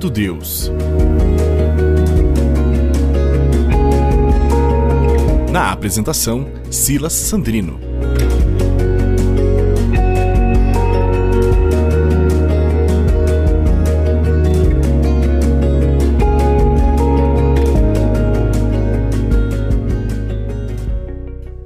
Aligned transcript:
Conhecendo 0.00 0.10
Deus. 0.10 0.70
Na 5.52 5.72
apresentação, 5.72 6.50
Silas 6.70 7.12
Sandrino. 7.12 7.78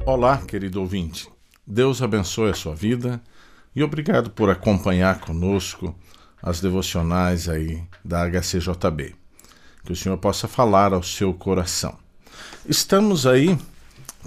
Olá, 0.05 0.38
querido 0.38 0.80
ouvinte. 0.80 1.28
Deus 1.64 2.02
abençoe 2.02 2.51
a 2.51 2.55
sua 2.55 2.74
vida 2.74 3.23
e 3.77 3.82
obrigado 3.82 4.30
por 4.30 4.51
acompanhar 4.51 5.20
conosco 5.20 5.95
as 6.45 6.61
devocionais 6.61 7.48
aí 7.48 7.83
da 8.05 8.29
HCJB. 8.29 9.15
Que 9.83 9.93
o 9.93 9.97
Senhor 9.97 10.19
possa 10.19 10.47
falar 10.47 10.93
ao 10.93 11.03
seu 11.03 11.33
coração. 11.33 11.97
Estamos 12.69 13.27
aí 13.27 13.59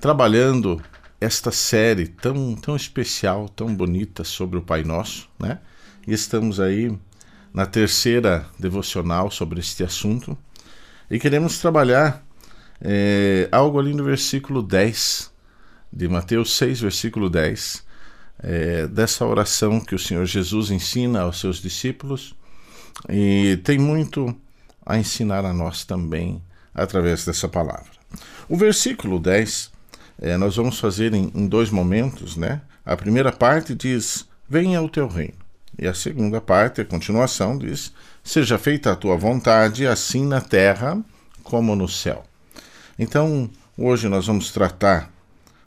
trabalhando 0.01 0.81
esta 1.21 1.51
série 1.51 2.07
tão, 2.07 2.55
tão 2.55 2.75
especial, 2.75 3.47
tão 3.47 3.73
bonita 3.73 4.23
sobre 4.23 4.57
o 4.57 4.63
Pai 4.63 4.83
Nosso, 4.83 5.29
né? 5.39 5.59
E 6.07 6.13
estamos 6.13 6.59
aí 6.59 6.97
na 7.53 7.67
terceira 7.67 8.47
devocional 8.57 9.29
sobre 9.29 9.59
este 9.59 9.83
assunto 9.83 10.35
e 11.11 11.19
queremos 11.19 11.59
trabalhar 11.59 12.23
é, 12.81 13.47
algo 13.51 13.79
ali 13.79 13.93
no 13.93 14.03
versículo 14.03 14.63
10 14.63 15.31
de 15.93 16.07
Mateus 16.07 16.55
6, 16.57 16.81
versículo 16.81 17.29
10, 17.29 17.83
é, 18.39 18.87
dessa 18.87 19.25
oração 19.25 19.79
que 19.79 19.95
o 19.95 19.99
Senhor 19.99 20.25
Jesus 20.25 20.71
ensina 20.71 21.21
aos 21.21 21.39
seus 21.39 21.61
discípulos 21.61 22.35
e 23.09 23.59
tem 23.63 23.77
muito 23.77 24.35
a 24.85 24.97
ensinar 24.97 25.45
a 25.45 25.53
nós 25.53 25.83
também 25.83 26.41
através 26.73 27.25
dessa 27.25 27.47
palavra. 27.47 27.91
O 28.47 28.55
versículo 28.55 29.19
10 29.19 29.71
é, 30.19 30.37
nós 30.37 30.55
vamos 30.55 30.79
fazer 30.79 31.13
em, 31.13 31.31
em 31.35 31.47
dois 31.47 31.69
momentos, 31.69 32.35
né? 32.35 32.61
A 32.85 32.95
primeira 32.95 33.31
parte 33.31 33.75
diz: 33.75 34.27
Venha 34.49 34.81
o 34.81 34.89
teu 34.89 35.07
reino. 35.07 35.35
E 35.77 35.87
a 35.87 35.93
segunda 35.93 36.41
parte, 36.41 36.81
a 36.81 36.85
continuação, 36.85 37.57
diz: 37.57 37.93
Seja 38.23 38.57
feita 38.57 38.91
a 38.91 38.95
tua 38.95 39.15
vontade, 39.15 39.85
assim 39.85 40.25
na 40.25 40.41
terra 40.41 40.99
como 41.43 41.75
no 41.75 41.87
céu. 41.87 42.23
Então, 42.97 43.49
hoje 43.77 44.09
nós 44.09 44.25
vamos 44.25 44.51
tratar 44.51 45.11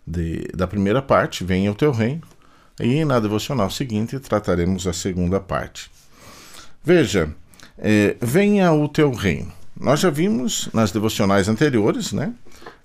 de, 0.06 0.48
da 0.54 0.66
primeira 0.66 1.00
parte, 1.00 1.44
Venha 1.44 1.70
o 1.70 1.74
teu 1.74 1.92
reino, 1.92 2.22
e 2.80 3.04
na 3.04 3.20
devocional 3.20 3.70
seguinte 3.70 4.18
trataremos 4.18 4.86
a 4.86 4.92
segunda 4.92 5.38
parte. 5.40 5.90
Veja, 6.82 7.34
é, 7.78 8.16
venha 8.20 8.72
o 8.72 8.88
teu 8.88 9.12
reino. 9.12 9.52
Nós 9.78 10.00
já 10.00 10.10
vimos 10.10 10.68
nas 10.72 10.92
devocionais 10.92 11.48
anteriores, 11.48 12.12
né? 12.12 12.34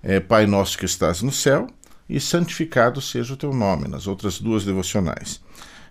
É, 0.02 0.20
Pai 0.20 0.46
nosso 0.46 0.78
que 0.78 0.86
estás 0.86 1.22
no 1.22 1.32
céu, 1.32 1.68
e 2.08 2.20
santificado 2.20 3.02
seja 3.02 3.34
o 3.34 3.38
teu 3.38 3.54
nome, 3.54 3.88
nas 3.88 4.08
outras 4.08 4.40
duas 4.40 4.64
devocionais. 4.64 5.42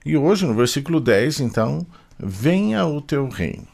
E 0.04 0.16
hoje, 0.16 0.46
no 0.46 0.54
versículo 0.54 1.00
10, 1.00 1.40
então, 1.40 1.86
venha 2.18 2.86
o 2.86 3.00
teu 3.00 3.28
reino. 3.28 3.66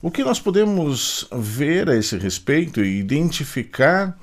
O 0.00 0.10
que 0.10 0.24
nós 0.24 0.38
podemos 0.38 1.28
ver 1.32 1.88
a 1.88 1.96
esse 1.96 2.16
respeito 2.16 2.82
e 2.82 2.98
identificar 2.98 4.18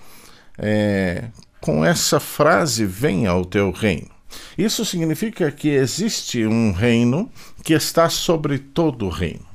é, 0.57 1.25
com 1.59 1.83
essa 1.83 2.19
frase, 2.19 2.85
venha 2.85 3.33
o 3.33 3.45
teu 3.45 3.71
reino? 3.71 4.09
Isso 4.57 4.85
significa 4.85 5.51
que 5.51 5.69
existe 5.69 6.45
um 6.45 6.71
reino 6.71 7.31
que 7.63 7.73
está 7.73 8.09
sobre 8.09 8.59
todo 8.59 9.05
o 9.05 9.09
reino. 9.09 9.45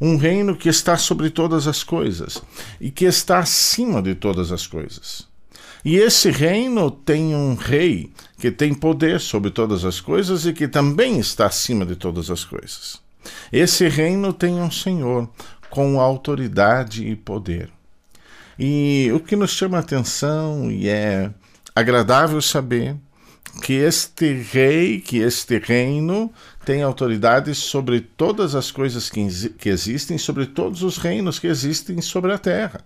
Um 0.00 0.16
reino 0.16 0.56
que 0.56 0.68
está 0.68 0.96
sobre 0.96 1.30
todas 1.30 1.66
as 1.66 1.82
coisas 1.82 2.42
e 2.80 2.90
que 2.90 3.04
está 3.04 3.38
acima 3.38 4.02
de 4.02 4.14
todas 4.14 4.52
as 4.52 4.66
coisas. 4.66 5.26
E 5.84 5.96
esse 5.96 6.30
reino 6.30 6.90
tem 6.90 7.34
um 7.34 7.54
rei 7.54 8.10
que 8.38 8.50
tem 8.50 8.72
poder 8.72 9.20
sobre 9.20 9.50
todas 9.50 9.84
as 9.84 10.00
coisas 10.00 10.46
e 10.46 10.52
que 10.52 10.66
também 10.66 11.18
está 11.18 11.46
acima 11.46 11.84
de 11.84 11.94
todas 11.94 12.30
as 12.30 12.42
coisas. 12.42 12.98
Esse 13.52 13.88
reino 13.88 14.32
tem 14.32 14.54
um 14.54 14.70
senhor 14.70 15.28
com 15.68 16.00
autoridade 16.00 17.06
e 17.06 17.14
poder. 17.14 17.70
E 18.58 19.10
o 19.14 19.20
que 19.20 19.36
nos 19.36 19.50
chama 19.50 19.76
a 19.76 19.80
atenção 19.80 20.70
e 20.70 20.88
é 20.88 21.30
agradável 21.74 22.40
saber 22.40 22.96
que 23.62 23.74
este 23.74 24.32
rei, 24.34 25.00
que 25.00 25.18
este 25.18 25.58
reino 25.58 26.32
tem 26.64 26.82
autoridade 26.82 27.54
sobre 27.54 28.00
todas 28.00 28.54
as 28.54 28.70
coisas 28.70 29.08
que, 29.08 29.50
que 29.50 29.68
existem, 29.68 30.18
sobre 30.18 30.46
todos 30.46 30.82
os 30.82 30.96
reinos 30.98 31.38
que 31.38 31.46
existem 31.46 32.00
sobre 32.00 32.32
a 32.32 32.38
terra. 32.38 32.80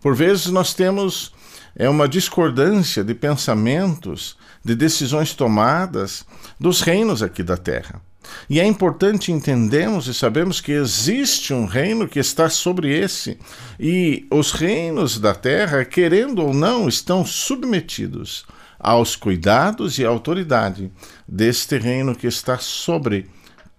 Por 0.00 0.14
vezes 0.16 0.46
nós 0.46 0.74
temos 0.74 1.32
é 1.74 1.88
uma 1.88 2.08
discordância 2.08 3.02
de 3.02 3.14
pensamentos, 3.14 4.36
de 4.64 4.74
decisões 4.74 5.34
tomadas 5.34 6.24
dos 6.60 6.80
reinos 6.80 7.22
aqui 7.22 7.42
da 7.42 7.56
terra. 7.56 8.00
E 8.48 8.60
é 8.60 8.64
importante 8.64 9.32
entendermos 9.32 10.06
e 10.06 10.14
sabemos 10.14 10.60
que 10.60 10.72
existe 10.72 11.52
um 11.52 11.66
reino 11.66 12.06
que 12.06 12.18
está 12.18 12.48
sobre 12.48 12.96
esse, 12.96 13.38
e 13.80 14.26
os 14.30 14.52
reinos 14.52 15.18
da 15.18 15.34
terra, 15.34 15.84
querendo 15.84 16.40
ou 16.40 16.54
não, 16.54 16.88
estão 16.88 17.24
submetidos 17.24 18.44
aos 18.82 19.14
cuidados 19.14 19.98
e 19.98 20.04
autoridade 20.04 20.90
deste 21.26 21.78
reino 21.78 22.14
que 22.14 22.26
está 22.26 22.58
sobre 22.58 23.30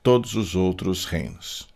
todos 0.02 0.34
os 0.36 0.56
outros 0.56 1.06
reinos. 1.06 1.68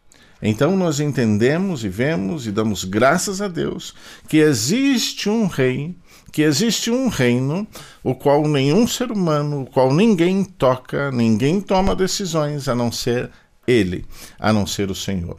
Então 0.41 0.75
nós 0.77 0.99
entendemos 0.99 1.83
e 1.83 1.89
vemos 1.89 2.45
e 2.45 2.51
damos 2.51 2.83
graças 2.83 3.41
a 3.41 3.47
Deus 3.47 3.93
que 4.27 4.37
existe 4.37 5.29
um 5.29 5.47
rei, 5.47 5.95
que 6.31 6.43
existe 6.43 6.91
um 6.91 7.07
reino, 7.07 7.67
o 8.03 8.13
qual 8.13 8.47
nenhum 8.47 8.87
ser 8.87 9.11
humano, 9.11 9.63
o 9.63 9.65
qual 9.65 9.93
ninguém 9.93 10.43
toca, 10.43 11.11
ninguém 11.11 11.59
toma 11.59 11.95
decisões 11.95 12.67
a 12.67 12.75
não 12.75 12.91
ser 12.91 13.31
ele, 13.65 14.05
a 14.39 14.53
não 14.53 14.67
ser 14.67 14.91
o 14.91 14.95
Senhor, 14.95 15.37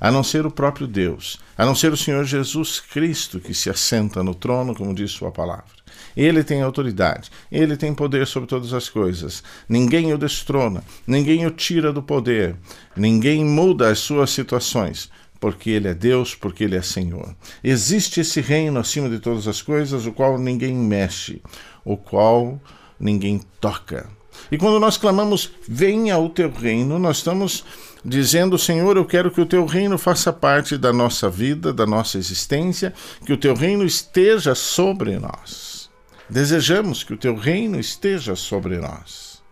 a 0.00 0.10
não 0.10 0.22
ser 0.22 0.46
o 0.46 0.50
próprio 0.50 0.86
Deus, 0.86 1.38
a 1.56 1.64
não 1.64 1.74
ser 1.74 1.92
o 1.92 1.96
Senhor 1.96 2.24
Jesus 2.24 2.80
Cristo 2.80 3.40
que 3.40 3.54
se 3.54 3.70
assenta 3.70 4.22
no 4.22 4.34
trono, 4.34 4.74
como 4.74 4.94
diz 4.94 5.10
sua 5.10 5.30
palavra. 5.30 5.76
Ele 6.16 6.42
tem 6.42 6.62
autoridade, 6.62 7.30
ele 7.50 7.76
tem 7.76 7.94
poder 7.94 8.26
sobre 8.26 8.48
todas 8.48 8.72
as 8.72 8.88
coisas. 8.88 9.42
Ninguém 9.68 10.12
o 10.12 10.18
destrona, 10.18 10.82
ninguém 11.06 11.46
o 11.46 11.50
tira 11.50 11.92
do 11.92 12.02
poder, 12.02 12.56
ninguém 12.96 13.44
muda 13.44 13.90
as 13.90 13.98
suas 13.98 14.30
situações, 14.30 15.10
porque 15.38 15.70
ele 15.70 15.88
é 15.88 15.94
Deus, 15.94 16.34
porque 16.34 16.64
ele 16.64 16.76
é 16.76 16.82
Senhor. 16.82 17.34
Existe 17.62 18.20
esse 18.20 18.40
reino 18.40 18.78
acima 18.78 19.08
de 19.08 19.18
todas 19.18 19.46
as 19.46 19.60
coisas, 19.60 20.06
o 20.06 20.12
qual 20.12 20.38
ninguém 20.38 20.74
mexe, 20.74 21.42
o 21.84 21.96
qual 21.96 22.60
ninguém 22.98 23.40
toca. 23.60 24.08
E 24.50 24.58
quando 24.58 24.78
nós 24.78 24.96
clamamos, 24.96 25.50
venha 25.68 26.18
o 26.18 26.28
teu 26.28 26.50
reino, 26.50 26.98
nós 26.98 27.18
estamos 27.18 27.64
dizendo, 28.04 28.58
Senhor, 28.58 28.96
eu 28.96 29.04
quero 29.04 29.30
que 29.30 29.40
o 29.40 29.46
teu 29.46 29.66
reino 29.66 29.98
faça 29.98 30.32
parte 30.32 30.78
da 30.78 30.92
nossa 30.92 31.28
vida, 31.28 31.72
da 31.72 31.86
nossa 31.86 32.18
existência, 32.18 32.94
que 33.24 33.32
o 33.32 33.36
teu 33.36 33.54
reino 33.54 33.84
esteja 33.84 34.54
sobre 34.54 35.18
nós. 35.18 35.90
Desejamos 36.28 37.02
que 37.02 37.14
o 37.14 37.16
teu 37.16 37.36
reino 37.36 37.78
esteja 37.78 38.36
sobre 38.36 38.78
nós. 38.78 39.42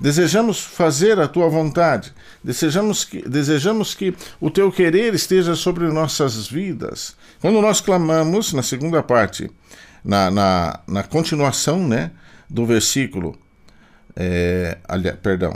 Desejamos 0.00 0.60
fazer 0.60 1.20
a 1.20 1.28
tua 1.28 1.48
vontade. 1.48 2.12
Desejamos 2.42 3.04
que, 3.04 3.28
desejamos 3.28 3.94
que 3.94 4.14
o 4.40 4.50
teu 4.50 4.72
querer 4.72 5.14
esteja 5.14 5.54
sobre 5.54 5.86
nossas 5.88 6.48
vidas. 6.48 7.14
Quando 7.40 7.60
nós 7.60 7.80
clamamos, 7.82 8.52
na 8.54 8.62
segunda 8.62 9.02
parte, 9.02 9.50
na, 10.02 10.30
na, 10.30 10.80
na 10.86 11.02
continuação 11.02 11.86
né, 11.86 12.12
do 12.48 12.64
versículo, 12.64 13.38
é, 14.16 14.78
aliás, 14.88 15.18
perdão, 15.20 15.52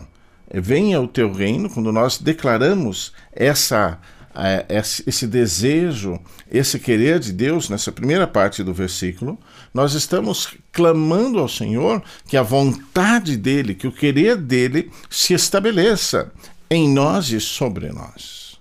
venha 0.53 1.01
o 1.01 1.09
teu 1.09 1.33
reino, 1.33 1.69
quando 1.71 1.93
nós 1.93 2.19
declaramos 2.19 3.13
essa 3.33 3.99
é, 4.37 4.67
esse 5.07 5.27
desejo, 5.29 6.19
esse 6.51 6.79
querer 6.81 7.21
de 7.21 7.33
Deus, 7.33 7.69
nessa 7.69 7.93
primeira 7.93 8.27
parte 8.27 8.65
do 8.65 8.75
versículo, 8.75 9.39
nós 9.73 9.95
estamos 9.95 10.55
clamando 10.73 11.39
ao 11.39 11.49
Senhor 11.49 12.03
que 12.27 12.37
a 12.37 12.43
vontade 12.43 13.37
dele, 13.37 13.77
que 13.77 13.87
o 13.87 13.93
querer 13.93 14.37
dele 14.37 14.91
se 15.09 15.35
estabeleça 15.35 16.33
em 16.69 16.89
nós 16.89 17.31
e 17.31 17.41
sobre 17.41 17.91
nós. 17.93 18.59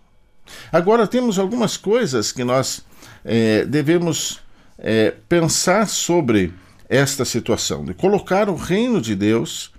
Agora, 0.72 1.08
temos 1.08 1.40
algumas 1.40 1.76
coisas 1.76 2.32
que 2.32 2.44
nós 2.44 2.86
é, 3.26 3.66
devemos 3.66 4.42
é, 4.78 5.12
pensar 5.28 5.88
sobre 5.88 6.54
esta 6.88 7.26
situação, 7.26 7.84
de 7.84 7.94
colocar 7.96 8.48
o 8.48 8.56
reino 8.56 9.02
de 9.02 9.16
Deus 9.16 9.73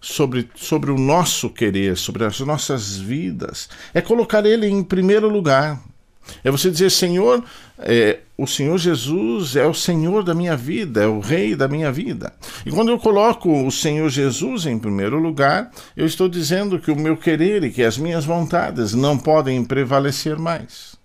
sobre, 0.00 0.48
sobre 0.54 0.90
o 0.90 0.98
nosso 0.98 1.50
querer, 1.50 1.96
sobre 1.96 2.24
as 2.24 2.38
nossas 2.40 2.96
vidas. 2.96 3.68
É 3.92 4.00
colocar 4.00 4.44
Ele 4.44 4.66
em 4.66 4.82
primeiro 4.82 5.28
lugar. 5.28 5.80
É 6.42 6.50
você 6.50 6.70
dizer, 6.70 6.90
Senhor, 6.90 7.44
é, 7.78 8.18
o 8.36 8.46
Senhor 8.46 8.76
Jesus 8.78 9.54
é 9.54 9.64
o 9.64 9.74
Senhor 9.74 10.22
da 10.22 10.34
minha 10.34 10.56
vida, 10.56 11.04
é 11.04 11.06
o 11.06 11.20
Rei 11.20 11.54
da 11.54 11.68
minha 11.68 11.92
vida. 11.92 12.32
E 12.64 12.70
quando 12.70 12.90
eu 12.90 12.98
coloco 12.98 13.50
o 13.66 13.70
Senhor 13.70 14.08
Jesus 14.08 14.66
em 14.66 14.78
primeiro 14.78 15.18
lugar, 15.18 15.70
eu 15.96 16.04
estou 16.04 16.28
dizendo 16.28 16.78
que 16.78 16.90
o 16.90 16.96
meu 16.96 17.16
querer 17.16 17.62
e 17.64 17.70
que 17.70 17.82
as 17.82 17.96
minhas 17.96 18.24
vontades 18.24 18.92
não 18.92 19.16
podem 19.16 19.64
prevalecer 19.64 20.36
mais. 20.36 20.95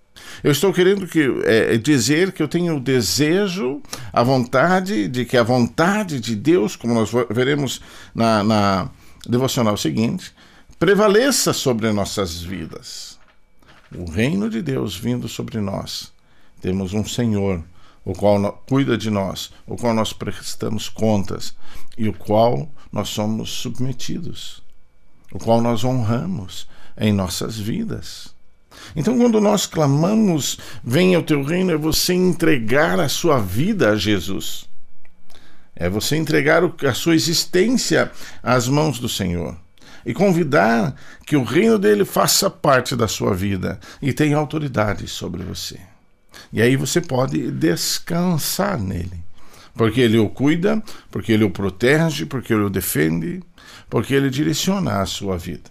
Eu 0.43 0.51
estou 0.51 0.73
querendo 0.73 1.07
que, 1.07 1.21
é, 1.45 1.77
dizer 1.77 2.31
que 2.31 2.41
eu 2.41 2.47
tenho 2.47 2.77
o 2.77 2.79
desejo, 2.79 3.81
a 4.11 4.23
vontade 4.23 5.07
de 5.07 5.25
que 5.25 5.37
a 5.37 5.43
vontade 5.43 6.19
de 6.19 6.35
Deus, 6.35 6.75
como 6.75 6.93
nós 6.93 7.11
veremos 7.29 7.81
na, 8.13 8.43
na 8.43 8.89
devocional 9.27 9.77
seguinte, 9.77 10.33
prevaleça 10.79 11.53
sobre 11.53 11.91
nossas 11.91 12.41
vidas. 12.41 13.19
O 13.95 14.09
reino 14.09 14.49
de 14.49 14.61
Deus 14.61 14.95
vindo 14.95 15.27
sobre 15.27 15.59
nós. 15.59 16.11
Temos 16.61 16.93
um 16.93 17.05
Senhor, 17.05 17.63
o 18.05 18.13
qual 18.13 18.63
cuida 18.67 18.97
de 18.97 19.09
nós, 19.09 19.51
o 19.67 19.75
qual 19.75 19.93
nós 19.93 20.13
prestamos 20.13 20.89
contas 20.89 21.55
e 21.97 22.07
o 22.07 22.13
qual 22.13 22.69
nós 22.91 23.09
somos 23.09 23.49
submetidos, 23.49 24.63
o 25.31 25.39
qual 25.39 25.61
nós 25.61 25.83
honramos 25.83 26.67
em 26.97 27.13
nossas 27.13 27.57
vidas. 27.57 28.33
Então, 28.95 29.17
quando 29.17 29.39
nós 29.39 29.65
clamamos, 29.65 30.57
venha 30.83 31.19
o 31.19 31.23
teu 31.23 31.43
reino, 31.43 31.71
é 31.71 31.77
você 31.77 32.13
entregar 32.13 32.99
a 32.99 33.09
sua 33.09 33.39
vida 33.39 33.91
a 33.91 33.95
Jesus. 33.95 34.65
É 35.75 35.89
você 35.89 36.15
entregar 36.15 36.61
a 36.63 36.93
sua 36.93 37.15
existência 37.15 38.11
às 38.43 38.67
mãos 38.67 38.99
do 38.99 39.09
Senhor 39.09 39.57
e 40.05 40.13
convidar 40.13 40.95
que 41.25 41.35
o 41.35 41.43
reino 41.43 41.77
dele 41.77 42.05
faça 42.05 42.49
parte 42.49 42.95
da 42.95 43.07
sua 43.07 43.33
vida 43.33 43.79
e 44.01 44.13
tenha 44.13 44.37
autoridade 44.37 45.07
sobre 45.07 45.43
você. 45.43 45.79
E 46.51 46.61
aí 46.61 46.75
você 46.75 46.99
pode 46.99 47.51
descansar 47.51 48.79
nele, 48.79 49.23
porque 49.73 50.01
ele 50.01 50.17
o 50.17 50.29
cuida, 50.29 50.81
porque 51.09 51.31
ele 51.31 51.43
o 51.43 51.49
protege, 51.49 52.25
porque 52.25 52.53
ele 52.53 52.63
o 52.63 52.69
defende, 52.69 53.41
porque 53.89 54.13
ele 54.13 54.29
direciona 54.29 55.01
a 55.01 55.05
sua 55.05 55.37
vida. 55.37 55.69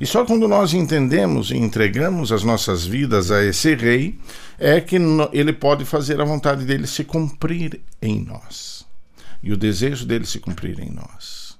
E 0.00 0.06
só 0.06 0.24
quando 0.24 0.48
nós 0.48 0.72
entendemos 0.72 1.50
e 1.50 1.56
entregamos 1.56 2.32
as 2.32 2.42
nossas 2.42 2.86
vidas 2.86 3.30
a 3.30 3.44
esse 3.44 3.74
rei 3.74 4.18
é 4.58 4.80
que 4.80 4.96
ele 5.32 5.52
pode 5.52 5.84
fazer 5.84 6.20
a 6.20 6.24
vontade 6.24 6.64
dele 6.64 6.86
se 6.86 7.04
cumprir 7.04 7.80
em 8.00 8.20
nós 8.24 8.86
e 9.42 9.52
o 9.52 9.56
desejo 9.56 10.06
dele 10.06 10.26
se 10.26 10.38
cumprir 10.38 10.78
em 10.80 10.90
nós. 10.90 11.58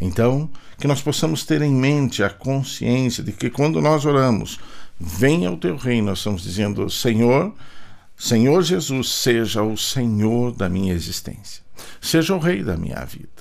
Então, 0.00 0.50
que 0.78 0.88
nós 0.88 1.02
possamos 1.02 1.44
ter 1.44 1.60
em 1.60 1.74
mente 1.74 2.22
a 2.22 2.30
consciência 2.30 3.22
de 3.22 3.32
que 3.32 3.50
quando 3.50 3.82
nós 3.82 4.06
oramos, 4.06 4.58
venha 4.98 5.50
o 5.50 5.58
teu 5.58 5.76
reino, 5.76 6.08
nós 6.08 6.18
estamos 6.18 6.42
dizendo, 6.42 6.88
Senhor, 6.88 7.54
Senhor 8.16 8.62
Jesus, 8.62 9.10
seja 9.10 9.62
o 9.62 9.76
Senhor 9.76 10.52
da 10.52 10.68
minha 10.68 10.94
existência, 10.94 11.62
seja 12.00 12.34
o 12.34 12.38
Rei 12.38 12.62
da 12.62 12.76
minha 12.76 13.04
vida. 13.04 13.39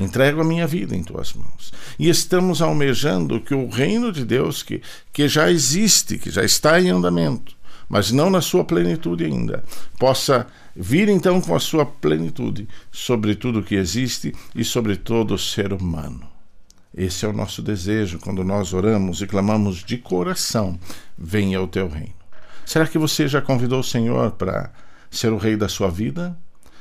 Entrego 0.00 0.40
a 0.40 0.44
minha 0.44 0.66
vida 0.66 0.96
em 0.96 1.02
tuas 1.02 1.34
mãos. 1.34 1.72
E 1.98 2.08
estamos 2.08 2.62
almejando 2.62 3.38
que 3.38 3.54
o 3.54 3.68
reino 3.68 4.10
de 4.10 4.24
Deus, 4.24 4.62
que, 4.62 4.80
que 5.12 5.28
já 5.28 5.50
existe, 5.50 6.16
que 6.16 6.30
já 6.30 6.42
está 6.42 6.80
em 6.80 6.88
andamento, 6.88 7.54
mas 7.86 8.10
não 8.10 8.30
na 8.30 8.40
sua 8.40 8.64
plenitude 8.64 9.26
ainda, 9.26 9.62
possa 9.98 10.46
vir 10.74 11.10
então 11.10 11.38
com 11.38 11.54
a 11.54 11.60
sua 11.60 11.84
plenitude 11.84 12.66
sobre 12.90 13.34
tudo 13.34 13.62
que 13.62 13.74
existe 13.74 14.34
e 14.54 14.64
sobre 14.64 14.96
todo 14.96 15.34
o 15.34 15.38
ser 15.38 15.70
humano. 15.72 16.26
Esse 16.96 17.26
é 17.26 17.28
o 17.28 17.32
nosso 17.32 17.60
desejo 17.60 18.18
quando 18.18 18.42
nós 18.42 18.72
oramos 18.72 19.20
e 19.20 19.26
clamamos 19.26 19.84
de 19.84 19.98
coração: 19.98 20.78
venha 21.16 21.60
o 21.60 21.68
teu 21.68 21.88
reino. 21.88 22.14
Será 22.64 22.86
que 22.86 22.98
você 22.98 23.28
já 23.28 23.42
convidou 23.42 23.80
o 23.80 23.84
Senhor 23.84 24.30
para 24.32 24.72
ser 25.10 25.32
o 25.32 25.36
rei 25.36 25.56
da 25.56 25.68
sua 25.68 25.90
vida? 25.90 26.36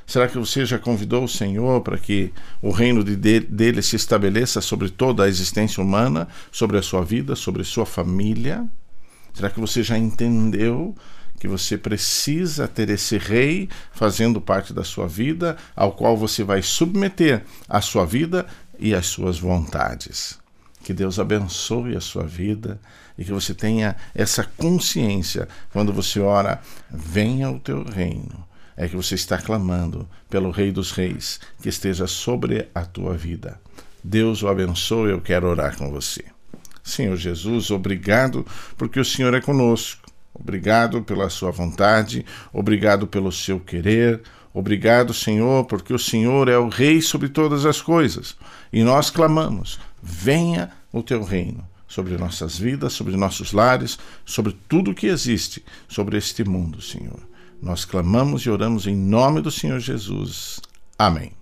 Será 0.10 0.28
que 0.28 0.40
você 0.40 0.66
já 0.66 0.80
convidou 0.80 1.26
o 1.26 1.30
Senhor 1.30 1.82
para 1.82 1.96
que 1.96 2.34
o 2.64 2.72
reino 2.72 3.04
de 3.04 3.16
dele 3.16 3.80
se 3.84 3.96
estabeleça 3.96 4.60
sobre 4.60 4.90
toda 4.90 5.24
a 5.24 5.28
existência 5.28 5.84
humana, 5.84 6.28
sobre 6.52 6.80
a 6.80 6.82
sua 6.82 7.06
vida, 7.06 7.36
sobre 7.36 7.62
a 7.62 7.66
sua 7.66 7.86
família? 7.86 8.68
Será 9.36 9.52
que 9.52 9.60
você 9.60 9.84
já 9.84 9.96
entendeu 10.00 10.96
que 11.40 11.48
você 11.48 11.78
precisa 11.78 12.68
ter 12.68 12.90
esse 12.90 13.20
rei 13.20 13.70
fazendo 13.92 14.42
parte 14.42 14.74
da 14.74 14.84
sua 14.84 15.08
vida, 15.08 15.56
ao 15.76 15.92
qual 15.92 16.18
você 16.18 16.44
vai 16.44 16.64
submeter 16.64 17.44
a 17.70 17.80
sua 17.80 18.04
vida 18.04 18.48
e 18.80 18.96
as 18.96 19.06
suas 19.06 19.38
vontades? 19.38 20.40
Que 20.84 20.92
Deus 20.92 21.20
abençoe 21.20 21.96
a 21.96 22.02
sua 22.02 22.24
vida 22.24 22.82
e 23.16 23.24
que 23.24 23.32
você 23.32 23.54
tenha 23.54 23.96
essa 24.16 24.44
consciência 24.44 25.48
quando 25.72 25.94
você 25.94 26.20
ora: 26.20 26.60
venha 26.90 27.52
o 27.52 27.60
teu 27.60 27.84
reino 27.84 28.49
é 28.80 28.88
que 28.88 28.96
você 28.96 29.14
está 29.14 29.38
clamando 29.38 30.08
pelo 30.30 30.52
Rei 30.52 30.72
dos 30.72 30.92
Reis 30.92 31.42
que 31.62 31.68
esteja 31.68 32.08
sobre 32.08 32.70
a 32.74 32.86
tua 32.86 33.14
vida. 33.14 33.60
Deus 34.02 34.42
o 34.42 34.48
abençoe, 34.48 35.12
eu 35.12 35.20
quero 35.20 35.48
orar 35.48 35.78
com 35.78 35.92
você. 35.92 36.24
Senhor 36.82 37.18
Jesus, 37.18 37.72
obrigado 37.72 38.46
porque 38.78 38.98
o 38.98 39.04
Senhor 39.04 39.34
é 39.34 39.42
conosco. 39.42 40.08
Obrigado 40.34 41.02
pela 41.02 41.30
sua 41.30 41.52
vontade, 41.52 42.26
obrigado 42.54 43.06
pelo 43.06 43.34
seu 43.34 43.60
querer, 43.60 44.22
obrigado, 44.54 45.14
Senhor, 45.14 45.66
porque 45.66 45.94
o 45.94 46.00
Senhor 46.00 46.48
é 46.48 46.58
o 46.58 46.70
Rei 46.70 47.02
sobre 47.02 47.28
todas 47.28 47.66
as 47.66 47.82
coisas. 47.82 48.38
E 48.72 48.82
nós 48.82 49.10
clamamos: 49.10 49.78
venha 50.02 50.72
o 50.94 51.04
teu 51.04 51.22
reino 51.22 51.68
sobre 51.86 52.18
nossas 52.18 52.58
vidas, 52.58 52.94
sobre 52.94 53.18
nossos 53.18 53.52
lares, 53.52 54.00
sobre 54.26 54.56
tudo 54.70 54.94
que 54.94 55.08
existe, 55.08 55.66
sobre 55.90 56.18
este 56.18 56.46
mundo, 56.46 56.82
Senhor. 56.82 57.29
Nós 57.62 57.86
clamamos 57.86 58.44
e 58.44 58.50
oramos 58.50 58.88
em 58.88 58.96
nome 58.96 59.42
do 59.42 59.52
Senhor 59.52 59.80
Jesus. 59.80 60.60
Amém. 60.98 61.39